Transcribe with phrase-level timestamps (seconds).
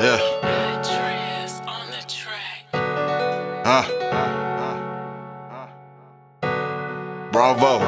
[0.00, 0.16] Yeah.
[0.84, 2.62] Trez on the track.
[3.66, 3.82] Huh?
[7.32, 7.80] Bravo.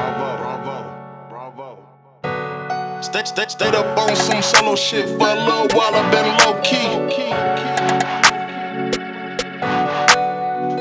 [3.01, 5.95] Stay, stay, stayed up on some solo shit for a little while.
[5.95, 7.01] I've been low key.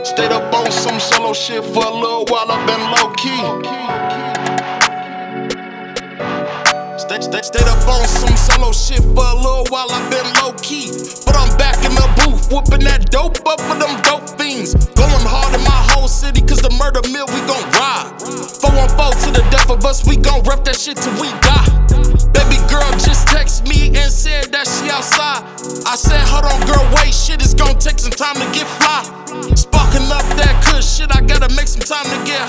[0.04, 2.52] Stayed up on some solo shit for a little while.
[2.52, 4.59] I've been low key.
[7.20, 9.92] Stay, stay, stayed up on some solo shit for a little while.
[9.92, 10.88] I've been low key.
[11.26, 14.72] But I'm back in the booth, whooping that dope up for them dope fiends.
[14.96, 18.08] Going hard in my whole city, cause the murder mill we gon' ride.
[18.64, 21.68] 414 to the death of us, we gon' rep that shit till we die.
[22.32, 25.44] Baby girl just text me and said that she outside.
[25.84, 29.04] I said, hold on, girl, wait, shit, it's gon' take some time to get fly.
[29.60, 32.49] Sparking up that good shit, I gotta make some time to get high.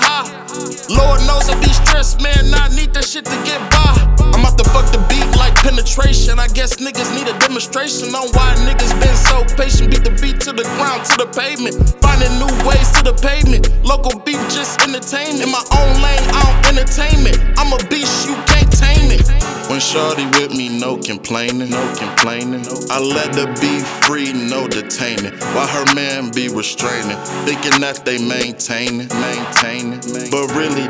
[1.91, 3.93] I man, I need that shit to get by.
[4.33, 6.39] I'm out to fuck the beat like penetration.
[6.39, 9.91] I guess niggas need a demonstration on why niggas been so patient.
[9.91, 11.75] Beat the beat to the ground, to the pavement.
[12.01, 13.69] Finding new ways to the pavement.
[13.83, 15.43] Local beef, just entertainment.
[15.43, 17.37] In my own lane, I don't entertainment.
[17.59, 19.27] I'm a beast, you can't tame it.
[19.69, 22.65] When Shorty with me, no complaining, no complaining.
[22.89, 25.31] I let her be free, no detaining.
[25.55, 30.01] While her man be restraining, thinking that they maintaining, maintaining.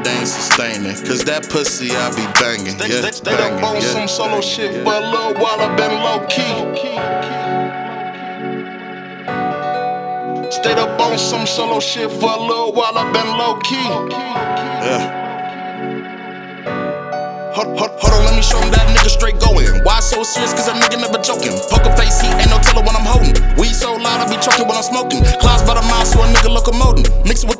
[0.07, 0.95] Ain't sustaining.
[1.05, 3.11] Cause that pussy I be banging, yeah.
[3.11, 5.61] Stayed up on some solo shit for a little while.
[5.61, 6.57] I've been low key.
[10.51, 12.97] Stayed up on some solo shit for a little while.
[12.97, 13.75] I've been low key.
[14.81, 15.21] Yeah.
[17.53, 19.83] Hold, hold, hold on, let me show him that nigga straight going.
[19.83, 20.53] Why so serious?
[20.53, 21.53] Cause that nigga never joking.
[21.69, 23.50] Poker face, he ain't no teller when I'm holding.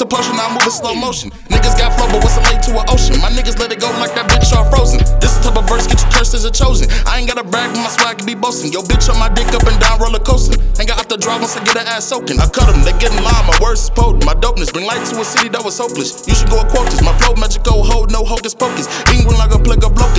[0.02, 1.30] The potion, I move in slow motion.
[1.54, 3.22] Niggas got flow, but what's a lake to an ocean?
[3.22, 4.98] My niggas let it go like that bitch all frozen.
[5.22, 6.90] This type of verse, get you cursed as a chosen.
[7.06, 8.74] I ain't gotta brag, but my swag can be boasting.
[8.74, 10.58] Yo, bitch on my dick up and down, roller coasting.
[10.82, 12.42] Ain't got out the drive once I get her ass soaking.
[12.42, 14.26] I cut them, they get in line, my words is potent.
[14.26, 16.26] My dopeness bring light to a city that was hopeless.
[16.26, 17.06] You should go a quote this.
[17.06, 18.90] My flow magical, hold no hocus pocus.
[19.14, 20.11] England like a plague of locusts.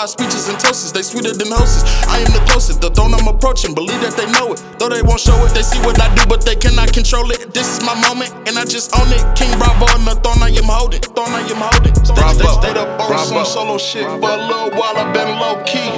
[0.00, 0.92] Moments speeches and toasts.
[0.92, 1.84] They sweeter than hostess.
[2.08, 3.74] I am the closest, the throne I'm approaching.
[3.74, 4.62] Believe that they know it.
[4.78, 7.52] Though they won't show it, they see what I do, but they cannot control it.
[7.52, 9.22] This is my moment, and I just own it.
[9.36, 11.00] King Bravo on the throne, I am holding.
[11.00, 11.94] Throne, I am holding.
[12.14, 12.32] Bravo.
[12.32, 13.44] stay, stayed up on Bravo.
[13.44, 14.96] some solo shit for a little while.
[14.96, 15.92] I've been low key.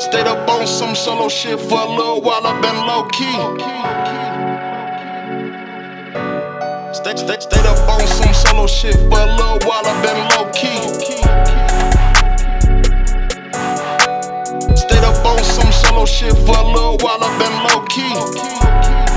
[0.00, 2.44] Stayed up on some solo shit for a little while.
[2.44, 3.38] I've been low key.
[6.92, 8.31] Stayed, stayed, stayed up on some
[8.72, 10.80] shit for a little while, I've been low key.
[14.74, 19.11] Stayed up on some solo shit for a little while, I've been low key.